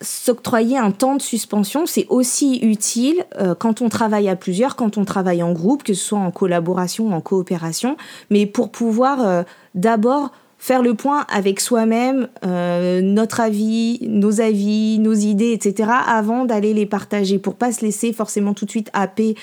s'octroyer 0.04 0.78
un 0.78 0.92
temps 0.92 1.16
de 1.16 1.22
suspension, 1.22 1.86
c'est 1.86 2.06
aussi 2.10 2.60
utile 2.62 3.26
euh, 3.40 3.56
quand 3.56 3.82
on 3.82 3.90
travaille 3.90 4.30
à 4.30 4.36
plusieurs, 4.36 4.76
quand 4.76 4.98
on 4.98 5.06
travaille 5.06 5.42
en 5.42 5.54
groupe, 5.54 5.84
que 5.84 5.94
ce 5.94 6.04
soit 6.04 6.20
en 6.20 6.32
collaboration 6.32 7.08
ou 7.08 7.14
en 7.14 7.22
coopération, 7.22 7.98
mais 8.30 8.46
pour 8.46 8.70
pouvoir 8.70 9.26
euh, 9.26 9.44
d'abord 9.76 10.32
faire 10.60 10.82
le 10.82 10.94
point 10.94 11.26
avec 11.30 11.60
soi-même, 11.60 12.30
euh, 12.46 13.02
notre 13.02 13.42
avis, 13.42 14.00
nos 14.08 14.40
avis, 14.40 14.98
nos 15.00 15.14
idées, 15.14 15.52
etc., 15.52 15.90
avant 16.08 16.46
d'aller 16.46 16.74
les 16.74 16.86
partager, 16.86 17.38
pour 17.38 17.56
pas 17.56 17.74
se 17.74 17.82
laisser 17.82 18.14
forcément 18.14 18.54
tout 18.54 18.64
de 18.64 18.70
suite 18.70 18.90
happer 18.94 19.36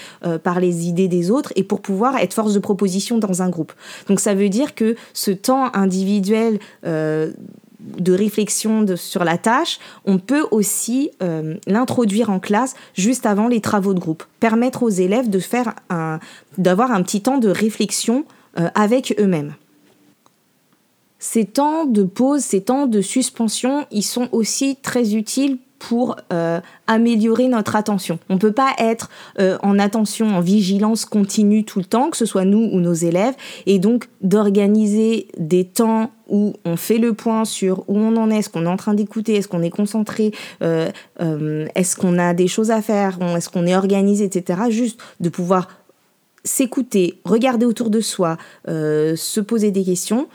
par 0.43 0.61
les 0.61 0.89
idées 0.89 1.09
des 1.09 1.31
autres 1.31 1.53
et 1.57 1.63
pour 1.63 1.83
pouvoir 1.83 2.17
être 2.17 2.33
force 2.33 2.55
de 2.55 2.59
proposition 2.59 3.19
dans 3.19 3.43
un 3.43 3.51
groupe. 3.51 3.75
Donc 4.09 4.19
ça 4.19 4.35
veut 4.35 4.49
dire 4.49 4.75
que 4.75 4.97
ce 5.13 5.31
temps 5.31 5.71
individuel 5.75 6.59
de 7.99 8.13
réflexion 8.13 8.85
sur 8.97 9.25
la 9.25 9.39
tâche, 9.39 9.79
on 10.05 10.19
peut 10.19 10.47
aussi 10.51 11.11
l'introduire 11.67 12.31
en 12.31 12.41
classe 12.41 12.75
juste 12.95 13.27
avant 13.27 13.49
les 13.49 13.61
travaux 13.61 13.95
de 13.95 14.01
groupe, 14.01 14.25
permettre 14.39 14.83
aux 14.83 14.91
élèves 14.91 15.31
de 15.31 15.39
faire 15.39 15.75
d'avoir 16.59 16.93
un 16.93 17.03
petit 17.03 17.23
temps 17.23 17.39
de 17.39 17.49
réflexion 17.49 18.25
avec 18.75 19.15
eux-mêmes. 19.19 19.55
Ces 21.19 21.45
temps 21.45 21.85
de 21.85 22.03
pause, 22.03 22.41
ces 22.41 22.63
temps 22.63 22.87
de 22.87 23.01
suspension, 23.03 23.87
ils 23.91 24.03
sont 24.03 24.29
aussi 24.33 24.77
très 24.77 25.15
utiles 25.15 25.59
pour 25.81 26.17
euh, 26.33 26.61
améliorer 26.87 27.49
notre 27.49 27.75
attention. 27.75 28.21
On 28.29 28.35
ne 28.35 28.39
peut 28.39 28.53
pas 28.53 28.73
être 28.79 29.11
euh, 29.41 29.59
en 29.63 29.79
attention, 29.79 30.29
en 30.37 30.41
vigilance 30.41 31.07
continue 31.07 31.65
tout 31.65 31.81
le 31.81 31.87
temps, 31.87 32.11
que 32.11 32.19
ce 32.19 32.27
soit 32.27 32.45
nous 32.45 32.69
ou 32.71 32.81
nos 32.81 32.93
élèves, 32.93 33.35
et 33.67 33.79
donc 33.81 34.09
d'organiser 34.21 35.27
des 35.39 35.65
temps 35.65 36.13
où 36.29 36.53
on 36.67 36.77
fait 36.77 36.99
le 36.99 37.15
point 37.15 37.47
sur 37.47 37.81
où 37.89 37.97
on 37.97 38.17
en 38.19 38.31
est, 38.31 38.37
est-ce 38.37 38.51
qu'on 38.51 38.67
est 38.67 38.69
en 38.69 38.77
train 38.77 38.93
d'écouter, 38.93 39.37
est-ce 39.37 39.49
qu'on 39.49 39.63
est 39.63 39.71
concentré, 39.71 40.33
euh, 40.63 40.91
est-ce 41.75 41.97
qu'on 41.97 42.19
a 42.19 42.35
des 42.35 42.47
choses 42.47 42.71
à 42.71 42.83
faire, 42.83 43.19
est-ce 43.35 43.49
qu'on 43.49 43.67
est 43.67 43.75
organisé, 43.75 44.27
etc. 44.27 44.61
Juste 44.69 45.01
de 45.19 45.31
pouvoir 45.31 45.69
s'écouter, 46.45 47.21
regarder 47.25 47.65
autour 47.65 47.89
de 47.91 48.01
soi, 48.01 48.37
se 48.67 49.41
poser 49.41 49.71
des 49.71 49.83
questions, 49.83 50.29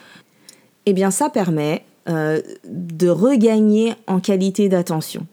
eh 0.85 0.93
bien 0.93 1.11
ça 1.11 1.29
permet 1.29 1.83
de 2.07 3.09
regagner 3.09 3.93
en 4.05 4.19
qualité 4.19 4.69
d'attention. 4.69 5.25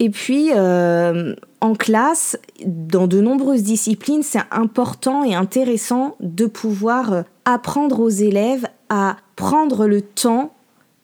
Et 0.00 0.10
puis, 0.10 0.50
euh, 0.54 1.34
en 1.60 1.74
classe, 1.74 2.38
dans 2.64 3.06
de 3.06 3.20
nombreuses 3.20 3.62
disciplines, 3.62 4.22
c'est 4.22 4.42
important 4.50 5.24
et 5.24 5.34
intéressant 5.34 6.16
de 6.20 6.46
pouvoir 6.46 7.12
euh, 7.12 7.22
apprendre 7.44 8.00
aux 8.00 8.08
élèves 8.08 8.66
à 8.88 9.16
prendre 9.36 9.86
le 9.86 10.00
temps 10.02 10.54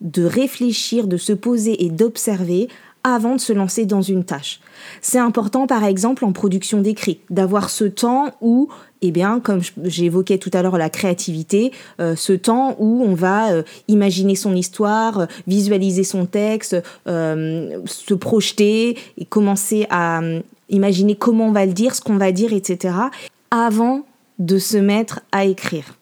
de 0.01 0.25
réfléchir, 0.25 1.07
de 1.07 1.17
se 1.17 1.33
poser 1.33 1.85
et 1.85 1.91
d'observer 1.91 2.69
avant 3.05 3.37
de 3.37 3.41
se 3.41 3.53
lancer 3.53 3.85
dans 3.85 4.03
une 4.03 4.25
tâche. 4.25 4.61
C'est 5.03 5.19
important 5.19 5.67
par 5.67 5.85
exemple 5.85 6.25
en 6.25 6.33
production 6.33 6.81
d'écrit, 6.81 7.21
d'avoir 7.31 7.71
ce 7.71 7.85
temps 7.85 8.33
où, 8.41 8.69
eh 9.03 9.11
bien, 9.11 9.41
comme 9.41 9.61
j'évoquais 9.85 10.39
tout 10.39 10.51
à 10.55 10.63
l'heure 10.63 10.79
la 10.79 10.91
créativité, 10.91 11.71
euh, 12.01 12.17
ce 12.17 12.33
temps 12.33 12.75
où 12.79 13.03
on 13.03 13.15
va 13.15 13.53
euh, 13.53 13.63
imaginer 13.89 14.35
son 14.35 14.57
histoire, 14.57 15.21
euh, 15.21 15.27
visualiser 15.47 16.03
son 16.03 16.27
texte, 16.27 16.77
se 17.07 18.15
projeter 18.15 18.97
et 19.19 19.25
commencer 19.27 19.87
à 19.91 20.21
imaginer 20.71 21.15
comment 21.15 21.49
on 21.49 21.53
va 21.53 21.67
le 21.67 21.73
dire, 21.73 21.95
ce 21.95 22.01
qu'on 22.01 22.17
va 22.17 22.33
dire, 22.33 22.53
etc., 22.53 22.95
avant 23.51 24.05
de 24.39 24.59
se 24.59 24.79
mettre 24.79 25.21
à 25.31 25.45
écrire. 25.45 25.95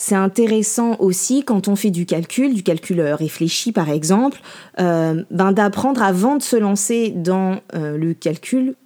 C'est 0.00 0.14
intéressant 0.14 0.94
aussi 1.00 1.42
quand 1.42 1.66
on 1.66 1.74
fait 1.74 1.90
du 1.90 2.06
calcul, 2.06 2.54
du 2.54 2.62
calcul 2.62 3.00
euh, 3.00 3.16
réfléchi 3.16 3.72
par 3.72 3.90
exemple, 3.90 4.38
euh, 4.78 5.24
ben 5.32 5.50
d'apprendre 5.50 6.04
avant 6.04 6.36
de 6.36 6.42
se 6.42 6.54
lancer 6.54 7.10
dans 7.10 7.56
euh, 7.74 7.98
le 7.98 8.14
calcul 8.14 8.76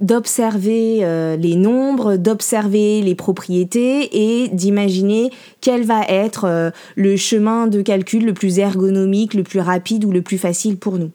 d'observer 0.00 1.06
les 1.38 1.54
nombres, 1.54 2.16
d'observer 2.16 3.00
les 3.00 3.14
propriétés 3.14 4.42
et 4.42 4.48
d'imaginer 4.48 5.30
quel 5.60 5.84
va 5.84 6.02
être 6.08 6.72
le 6.96 7.16
chemin 7.16 7.68
de 7.68 7.80
calcul 7.80 8.26
le 8.26 8.34
plus 8.34 8.58
ergonomique, 8.58 9.34
le 9.34 9.44
plus 9.44 9.60
rapide 9.60 10.04
ou 10.04 10.10
le 10.10 10.20
plus 10.20 10.36
facile 10.36 10.78
pour 10.78 10.98
nous. 10.98 11.12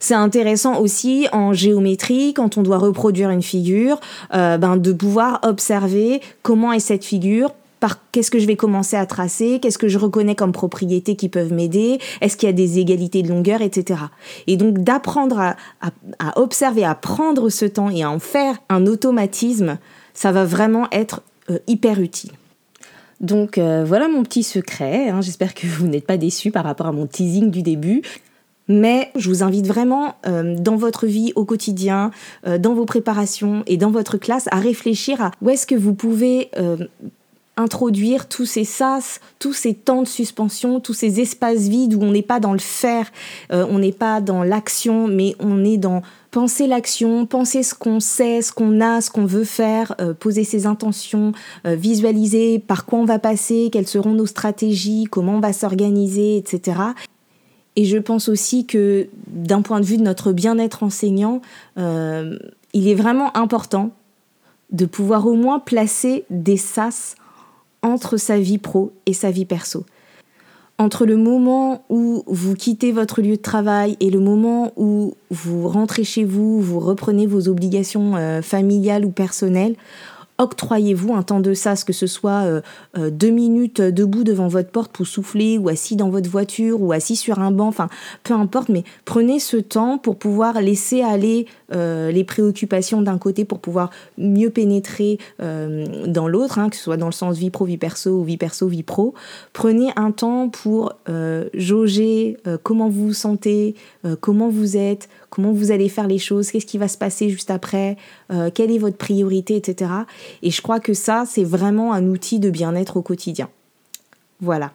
C'est 0.00 0.14
intéressant 0.14 0.80
aussi 0.80 1.28
en 1.32 1.54
géométrie, 1.54 2.34
quand 2.34 2.58
on 2.58 2.62
doit 2.62 2.76
reproduire 2.76 3.30
une 3.30 3.42
figure, 3.42 3.98
ben 4.30 4.76
de 4.76 4.92
pouvoir 4.92 5.40
observer 5.42 6.20
comment 6.42 6.74
est 6.74 6.80
cette 6.80 7.06
figure, 7.06 7.52
qu'est-ce 8.12 8.30
que 8.30 8.38
je 8.38 8.46
vais 8.46 8.56
commencer 8.56 8.96
à 8.96 9.06
tracer, 9.06 9.58
qu'est-ce 9.60 9.78
que 9.78 9.88
je 9.88 9.98
reconnais 9.98 10.34
comme 10.34 10.52
propriétés 10.52 11.16
qui 11.16 11.28
peuvent 11.28 11.52
m'aider, 11.52 11.98
est-ce 12.20 12.36
qu'il 12.36 12.48
y 12.48 12.50
a 12.50 12.54
des 12.54 12.78
égalités 12.78 13.22
de 13.22 13.28
longueur, 13.28 13.62
etc. 13.62 14.00
Et 14.46 14.56
donc 14.56 14.78
d'apprendre 14.78 15.38
à, 15.38 16.40
observer, 16.40 16.84
à 16.84 16.94
prendre 16.94 17.48
ce 17.48 17.64
temps 17.64 17.90
et 17.90 18.02
à 18.02 18.10
en 18.10 18.18
faire 18.18 18.56
un 18.68 18.86
automatisme, 18.86 19.78
ça 20.14 20.32
va 20.32 20.44
vraiment 20.44 20.88
être 20.92 21.22
euh, 21.50 21.58
hyper 21.66 22.00
utile. 22.00 22.32
Donc 23.20 23.58
euh, 23.58 23.84
voilà 23.86 24.08
mon 24.08 24.22
petit 24.22 24.42
secret, 24.42 25.08
hein. 25.08 25.20
j'espère 25.20 25.54
que 25.54 25.66
vous 25.66 25.86
n'êtes 25.86 26.06
pas 26.06 26.16
déçus 26.16 26.50
par 26.50 26.64
rapport 26.64 26.86
à 26.86 26.92
mon 26.92 27.06
teasing 27.06 27.50
du 27.50 27.62
début. 27.62 28.02
Mais 28.66 29.10
je 29.14 29.28
vous 29.28 29.42
invite 29.42 29.66
vraiment 29.66 30.14
euh, 30.26 30.56
dans 30.58 30.76
votre 30.76 31.06
vie 31.06 31.32
au 31.34 31.44
quotidien, 31.44 32.12
dans 32.46 32.72
vos 32.72 32.86
préparations 32.86 33.62
et 33.66 33.76
dans 33.76 33.90
votre 33.90 34.16
classe 34.16 34.48
à 34.52 34.56
réfléchir 34.56 35.20
à 35.20 35.32
où 35.42 35.50
est-ce 35.50 35.66
que 35.66 35.74
vous 35.74 35.92
pouvez 35.92 36.50
introduire 37.56 38.28
tous 38.28 38.46
ces 38.46 38.64
sas, 38.64 39.20
tous 39.38 39.52
ces 39.52 39.74
temps 39.74 40.02
de 40.02 40.08
suspension, 40.08 40.80
tous 40.80 40.94
ces 40.94 41.20
espaces 41.20 41.68
vides 41.68 41.94
où 41.94 42.02
on 42.02 42.10
n'est 42.10 42.22
pas 42.22 42.40
dans 42.40 42.52
le 42.52 42.58
faire, 42.58 43.10
euh, 43.52 43.66
on 43.70 43.78
n'est 43.78 43.92
pas 43.92 44.20
dans 44.20 44.42
l'action, 44.42 45.06
mais 45.06 45.36
on 45.38 45.64
est 45.64 45.76
dans 45.76 46.02
penser 46.30 46.66
l'action, 46.66 47.26
penser 47.26 47.62
ce 47.62 47.74
qu'on 47.74 48.00
sait, 48.00 48.42
ce 48.42 48.52
qu'on 48.52 48.80
a, 48.80 49.00
ce 49.00 49.10
qu'on 49.10 49.24
veut 49.24 49.44
faire, 49.44 49.94
euh, 50.00 50.14
poser 50.14 50.42
ses 50.42 50.66
intentions, 50.66 51.32
euh, 51.64 51.76
visualiser 51.76 52.58
par 52.58 52.86
quoi 52.86 52.98
on 52.98 53.04
va 53.04 53.20
passer, 53.20 53.68
quelles 53.72 53.86
seront 53.86 54.12
nos 54.12 54.26
stratégies, 54.26 55.04
comment 55.04 55.36
on 55.36 55.40
va 55.40 55.52
s'organiser, 55.52 56.36
etc. 56.36 56.80
Et 57.76 57.84
je 57.84 57.98
pense 57.98 58.28
aussi 58.28 58.66
que 58.66 59.08
d'un 59.28 59.62
point 59.62 59.78
de 59.78 59.84
vue 59.84 59.96
de 59.96 60.02
notre 60.02 60.32
bien-être 60.32 60.82
enseignant, 60.84 61.40
il 61.76 62.88
est 62.88 62.94
vraiment 62.94 63.36
important 63.36 63.90
de 64.70 64.86
pouvoir 64.86 65.26
au 65.26 65.34
moins 65.34 65.58
placer 65.58 66.24
des 66.30 66.56
sas 66.56 67.16
entre 67.84 68.16
sa 68.16 68.38
vie 68.38 68.58
pro 68.58 68.92
et 69.06 69.12
sa 69.12 69.30
vie 69.30 69.44
perso. 69.44 69.84
Entre 70.78 71.06
le 71.06 71.16
moment 71.16 71.84
où 71.88 72.24
vous 72.26 72.54
quittez 72.54 72.90
votre 72.90 73.22
lieu 73.22 73.36
de 73.36 73.42
travail 73.42 73.96
et 74.00 74.10
le 74.10 74.18
moment 74.18 74.72
où 74.76 75.14
vous 75.30 75.68
rentrez 75.68 76.02
chez 76.02 76.24
vous, 76.24 76.60
vous 76.60 76.80
reprenez 76.80 77.28
vos 77.28 77.48
obligations 77.48 78.16
euh, 78.16 78.42
familiales 78.42 79.04
ou 79.04 79.10
personnelles, 79.10 79.76
octroyez-vous 80.38 81.14
un 81.14 81.22
temps 81.22 81.40
de 81.40 81.54
sas, 81.54 81.84
que 81.84 81.92
ce 81.92 82.06
soit 82.06 82.42
euh, 82.42 82.60
euh, 82.98 83.10
deux 83.10 83.30
minutes 83.30 83.80
debout 83.80 84.24
devant 84.24 84.48
votre 84.48 84.70
porte 84.70 84.90
pour 84.92 85.06
souffler, 85.06 85.58
ou 85.58 85.68
assis 85.68 85.96
dans 85.96 86.10
votre 86.10 86.28
voiture, 86.28 86.82
ou 86.82 86.92
assis 86.92 87.16
sur 87.16 87.38
un 87.38 87.50
banc, 87.50 87.68
enfin 87.68 87.88
peu 88.24 88.34
importe, 88.34 88.68
mais 88.68 88.84
prenez 89.04 89.38
ce 89.38 89.56
temps 89.56 89.98
pour 89.98 90.16
pouvoir 90.16 90.60
laisser 90.60 91.02
aller 91.02 91.46
euh, 91.72 92.10
les 92.10 92.24
préoccupations 92.24 93.00
d'un 93.00 93.18
côté 93.18 93.44
pour 93.44 93.60
pouvoir 93.60 93.90
mieux 94.18 94.50
pénétrer 94.50 95.18
dans 95.38 96.28
l'autre, 96.28 96.58
hein, 96.58 96.68
que 96.68 96.76
ce 96.76 96.82
soit 96.82 96.96
dans 96.96 97.06
le 97.06 97.12
sens 97.12 97.36
vie 97.36 97.50
pro, 97.50 97.64
vie 97.64 97.76
perso, 97.76 98.10
ou 98.10 98.24
vie 98.24 98.36
perso, 98.36 98.66
vie 98.66 98.82
pro. 98.82 99.14
Prenez 99.52 99.90
un 99.96 100.10
temps 100.10 100.48
pour 100.48 100.94
jauger 101.54 102.36
comment 102.62 102.88
vous 102.88 103.08
vous 103.08 103.14
sentez, 103.14 103.74
comment 104.20 104.48
vous 104.48 104.76
êtes, 104.76 105.08
comment 105.34 105.52
vous 105.52 105.72
allez 105.72 105.88
faire 105.88 106.06
les 106.06 106.18
choses, 106.18 106.52
qu'est-ce 106.52 106.64
qui 106.64 106.78
va 106.78 106.86
se 106.86 106.96
passer 106.96 107.28
juste 107.28 107.50
après, 107.50 107.96
euh, 108.30 108.50
quelle 108.54 108.70
est 108.70 108.78
votre 108.78 108.96
priorité, 108.96 109.56
etc. 109.56 109.90
Et 110.42 110.50
je 110.50 110.62
crois 110.62 110.80
que 110.80 110.94
ça, 110.94 111.24
c'est 111.26 111.44
vraiment 111.44 111.92
un 111.92 112.06
outil 112.06 112.38
de 112.38 112.50
bien-être 112.50 112.96
au 112.96 113.02
quotidien. 113.02 113.48
Voilà. 114.40 114.72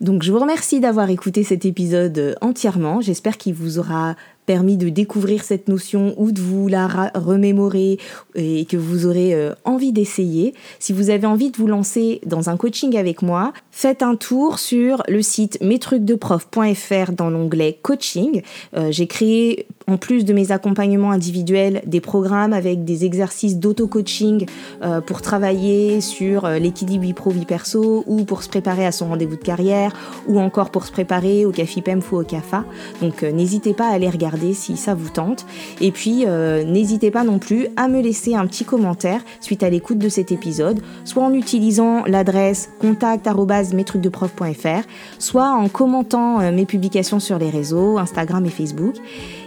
Donc 0.00 0.22
je 0.22 0.30
vous 0.30 0.38
remercie 0.38 0.78
d'avoir 0.78 1.10
écouté 1.10 1.42
cet 1.42 1.64
épisode 1.64 2.36
entièrement. 2.40 3.00
J'espère 3.00 3.36
qu'il 3.36 3.54
vous 3.54 3.80
aura 3.80 4.14
permis 4.46 4.76
de 4.76 4.88
découvrir 4.88 5.42
cette 5.44 5.68
notion 5.68 6.14
ou 6.16 6.32
de 6.32 6.40
vous 6.40 6.68
la 6.68 7.10
remémorer 7.14 7.98
et 8.34 8.64
que 8.64 8.78
vous 8.78 9.04
aurez 9.04 9.34
euh, 9.34 9.52
envie 9.64 9.92
d'essayer. 9.92 10.54
Si 10.78 10.94
vous 10.94 11.10
avez 11.10 11.26
envie 11.26 11.50
de 11.50 11.58
vous 11.58 11.66
lancer 11.66 12.20
dans 12.24 12.48
un 12.48 12.56
coaching 12.56 12.96
avec 12.96 13.20
moi, 13.20 13.52
faites 13.72 14.02
un 14.02 14.16
tour 14.16 14.58
sur 14.58 15.02
le 15.06 15.20
site 15.20 15.60
mestrucsdeprof.fr 15.60 17.12
dans 17.12 17.28
l'onglet 17.28 17.78
coaching. 17.82 18.40
Euh, 18.74 18.90
j'ai 18.90 19.06
créé 19.06 19.66
en 19.88 19.96
plus 19.96 20.24
de 20.24 20.32
mes 20.32 20.52
accompagnements 20.52 21.10
individuels, 21.10 21.82
des 21.86 22.00
programmes 22.00 22.52
avec 22.52 22.84
des 22.84 23.04
exercices 23.04 23.56
d'auto-coaching 23.56 24.46
euh, 24.82 25.00
pour 25.00 25.22
travailler 25.22 26.00
sur 26.00 26.48
l'équilibre 26.48 27.02
vie 27.02 27.14
pro 27.14 27.30
vie 27.30 27.44
perso 27.44 28.04
ou 28.06 28.24
pour 28.24 28.42
se 28.42 28.48
préparer 28.48 28.86
à 28.86 28.92
son 28.92 29.08
rendez-vous 29.08 29.36
de 29.36 29.42
carrière 29.42 29.92
ou 30.28 30.38
encore 30.38 30.70
pour 30.70 30.84
se 30.84 30.92
préparer 30.92 31.44
au 31.44 31.50
CAFIPEM 31.50 32.00
ou 32.12 32.16
au 32.16 32.22
CAFA. 32.22 32.64
Donc 33.02 33.22
n'hésitez 33.22 33.74
pas 33.74 33.88
à 33.88 33.94
aller 33.94 34.08
regarder 34.08 34.52
si 34.52 34.76
ça 34.76 34.94
vous 34.94 35.08
tente. 35.08 35.46
Et 35.80 35.90
puis, 35.90 36.24
euh, 36.26 36.64
n'hésitez 36.64 37.10
pas 37.10 37.24
non 37.24 37.38
plus 37.38 37.68
à 37.76 37.88
me 37.88 38.00
laisser 38.00 38.34
un 38.34 38.46
petit 38.46 38.64
commentaire 38.64 39.22
suite 39.40 39.62
à 39.62 39.70
l'écoute 39.70 39.98
de 39.98 40.08
cet 40.08 40.32
épisode, 40.32 40.80
soit 41.04 41.22
en 41.22 41.32
utilisant 41.32 42.04
l'adresse 42.06 42.70
contact.mestrucsdeprof.fr, 42.80 44.82
soit 45.18 45.50
en 45.50 45.68
commentant 45.68 46.40
euh, 46.40 46.52
mes 46.52 46.66
publications 46.66 47.20
sur 47.20 47.38
les 47.38 47.50
réseaux, 47.50 47.98
Instagram 47.98 48.44
et 48.46 48.50
Facebook. 48.50 48.96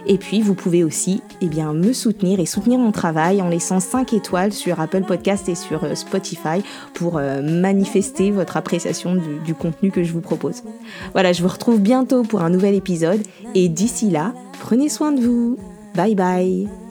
Et 0.07 0.17
puis, 0.17 0.30
vous 0.39 0.53
pouvez 0.53 0.83
aussi 0.83 1.21
eh 1.41 1.47
me 1.47 1.91
soutenir 1.91 2.39
et 2.39 2.45
soutenir 2.45 2.79
mon 2.79 2.91
travail 2.91 3.41
en 3.41 3.49
laissant 3.49 3.81
5 3.81 4.13
étoiles 4.13 4.53
sur 4.53 4.79
Apple 4.79 5.03
Podcast 5.03 5.49
et 5.49 5.55
sur 5.55 5.83
euh, 5.83 5.95
Spotify 5.95 6.63
pour 6.93 7.17
euh, 7.17 7.41
manifester 7.41 8.31
votre 8.31 8.55
appréciation 8.55 9.15
du 9.43 9.53
contenu 9.53 9.91
que 9.91 10.03
je 10.03 10.13
vous 10.13 10.21
propose. 10.21 10.63
Voilà, 11.13 11.33
je 11.33 11.41
vous 11.41 11.49
retrouve 11.49 11.81
bientôt 11.81 12.23
pour 12.23 12.41
un 12.41 12.49
nouvel 12.49 12.75
épisode 12.75 13.21
et 13.55 13.67
d'ici 13.67 14.09
là, 14.09 14.33
prenez 14.59 14.87
soin 14.87 15.11
de 15.11 15.21
vous. 15.21 15.57
Bye 15.95 16.15
bye 16.15 16.90